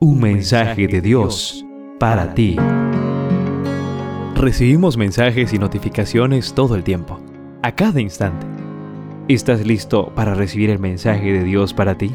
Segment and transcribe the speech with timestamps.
[0.00, 1.66] Un mensaje de Dios
[1.98, 2.56] para ti.
[4.36, 7.18] Recibimos mensajes y notificaciones todo el tiempo,
[7.64, 8.46] a cada instante.
[9.26, 12.14] ¿Estás listo para recibir el mensaje de Dios para ti?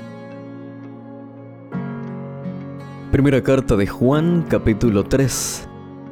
[3.12, 5.68] Primera carta de Juan capítulo 3,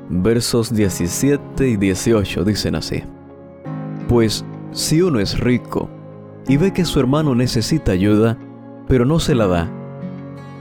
[0.10, 3.02] versos 17 y 18 dicen así.
[4.10, 4.44] Pues
[4.74, 5.90] si uno es rico
[6.50, 8.38] y ve que su hermano necesita ayuda,
[8.90, 9.81] pero no se la da,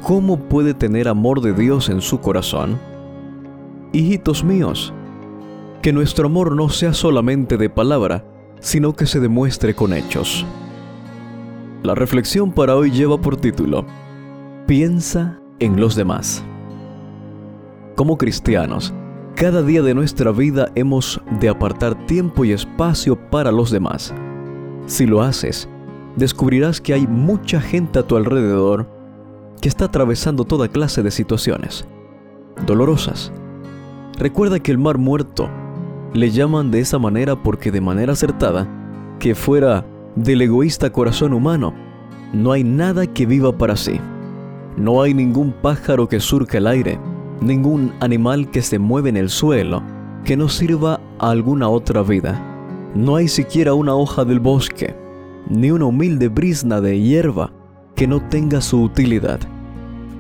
[0.02, 2.78] ¿cómo puede tener amor de Dios en su corazón?
[3.92, 4.92] Hijitos míos,
[5.82, 8.24] que nuestro amor no sea solamente de palabra,
[8.60, 10.44] sino que se demuestre con hechos.
[11.82, 13.86] La reflexión para hoy lleva por título,
[14.66, 16.44] Piensa en los demás.
[17.96, 18.94] Como cristianos,
[19.34, 24.14] cada día de nuestra vida hemos de apartar tiempo y espacio para los demás.
[24.86, 25.68] Si lo haces,
[26.16, 28.99] descubrirás que hay mucha gente a tu alrededor
[29.60, 31.86] que está atravesando toda clase de situaciones
[32.66, 33.32] dolorosas.
[34.18, 35.48] Recuerda que el mar muerto
[36.12, 38.68] le llaman de esa manera porque de manera acertada,
[39.18, 39.86] que fuera
[40.16, 41.72] del egoísta corazón humano,
[42.32, 44.00] no hay nada que viva para sí.
[44.76, 46.98] No hay ningún pájaro que surca el aire,
[47.40, 49.82] ningún animal que se mueve en el suelo
[50.24, 52.40] que no sirva a alguna otra vida.
[52.94, 54.94] No hay siquiera una hoja del bosque,
[55.48, 57.52] ni una humilde brisna de hierba
[58.00, 59.40] que no tenga su utilidad.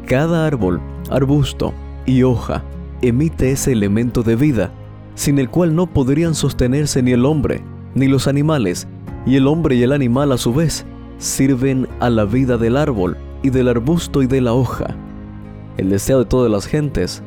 [0.04, 1.72] Cada árbol, arbusto
[2.04, 2.62] y hoja
[3.00, 4.70] emite ese elemento de vida,
[5.14, 7.62] sin el cual no podrían sostenerse ni el hombre,
[7.94, 8.86] ni los animales,
[9.24, 10.84] y el hombre y el animal a su vez
[11.16, 14.94] sirven a la vida del árbol y del arbusto y de la hoja.
[15.78, 17.22] El deseo de todas las gentes.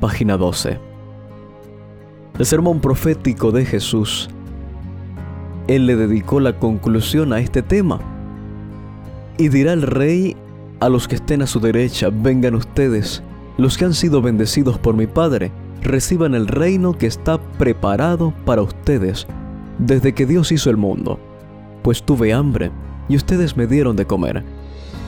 [0.00, 0.76] Página 12.
[2.36, 4.28] El sermón profético de Jesús.
[5.68, 8.00] Él le dedicó la conclusión a este tema
[9.38, 10.36] y dirá el rey
[10.80, 13.22] a los que estén a su derecha, vengan ustedes,
[13.56, 18.62] los que han sido bendecidos por mi Padre, reciban el reino que está preparado para
[18.62, 19.26] ustedes
[19.78, 21.18] desde que Dios hizo el mundo.
[21.82, 22.70] Pues tuve hambre
[23.08, 24.44] y ustedes me dieron de comer.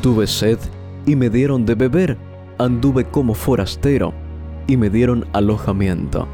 [0.00, 0.58] Tuve sed
[1.06, 2.16] y me dieron de beber.
[2.58, 4.12] Anduve como forastero
[4.66, 6.28] y me dieron alojamiento.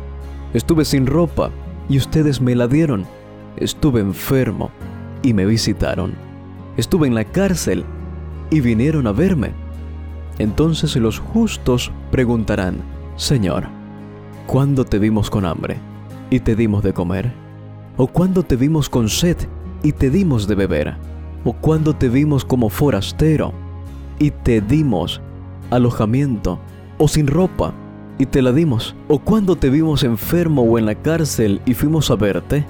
[0.53, 1.51] Estuve sin ropa
[1.89, 3.07] y ustedes me la dieron.
[3.57, 4.71] Estuve enfermo
[5.23, 6.26] y me visitaron
[6.77, 7.85] estuve en la cárcel
[8.51, 9.53] y vinieron a verme.
[10.39, 12.79] Entonces los justos preguntarán,
[13.17, 13.65] Señor,
[14.47, 15.79] ¿cuándo te vimos con hambre
[16.31, 17.33] y te dimos de comer?
[17.97, 19.37] ¿O cuándo te vimos con sed
[19.83, 20.97] y te dimos de beber?
[21.45, 23.53] ¿O cuándo te vimos como forastero
[24.19, 25.23] y te dimos
[25.71, 26.59] alojamiento?
[26.99, 27.73] ¿O sin ropa
[28.19, 28.95] y te la dimos?
[29.09, 32.67] ¿O cuándo te vimos enfermo o en la cárcel y fuimos a verte?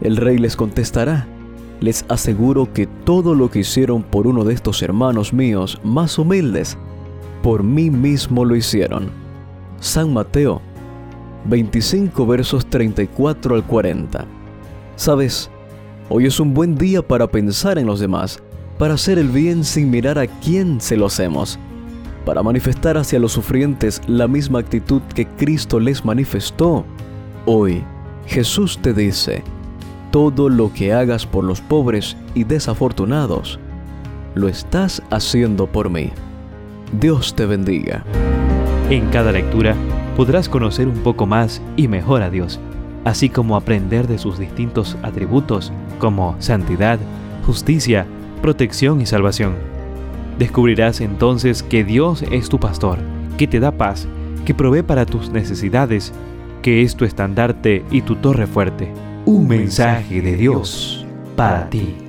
[0.00, 1.26] El rey les contestará,
[1.80, 6.76] les aseguro que todo lo que hicieron por uno de estos hermanos míos más humildes,
[7.42, 9.10] por mí mismo lo hicieron.
[9.80, 10.60] San Mateo
[11.44, 14.26] 25 versos 34 al 40.
[14.96, 15.50] Sabes,
[16.08, 18.42] hoy es un buen día para pensar en los demás,
[18.78, 21.58] para hacer el bien sin mirar a quién se lo hacemos,
[22.24, 26.84] para manifestar hacia los sufrientes la misma actitud que Cristo les manifestó.
[27.46, 27.82] Hoy,
[28.26, 29.42] Jesús te dice,
[30.10, 33.58] todo lo que hagas por los pobres y desafortunados,
[34.34, 36.10] lo estás haciendo por mí.
[36.98, 38.04] Dios te bendiga.
[38.90, 39.74] En cada lectura
[40.16, 42.58] podrás conocer un poco más y mejor a Dios,
[43.04, 46.98] así como aprender de sus distintos atributos como santidad,
[47.44, 48.06] justicia,
[48.40, 49.54] protección y salvación.
[50.38, 52.98] Descubrirás entonces que Dios es tu pastor,
[53.36, 54.08] que te da paz,
[54.46, 56.12] que provee para tus necesidades,
[56.62, 58.92] que es tu estandarte y tu torre fuerte
[59.28, 61.04] un mensaje de Dios
[61.36, 62.07] para ti.